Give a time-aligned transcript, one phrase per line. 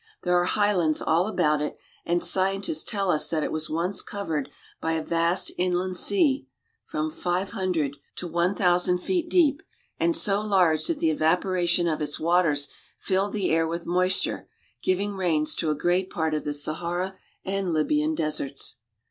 [0.23, 4.01] There are highlands 1 3 about it, and scientists tell us that it was once
[4.01, 4.49] covered
[4.81, 6.47] I r a vast inland sea
[6.87, 9.63] from five hundred to one thousand I 226 AFRICA feet deep,
[9.99, 14.47] and so large that the evaporation of its waters filled the air with moisture,
[14.81, 18.77] giving rains to a great part of the Sahara and Libyan deserts.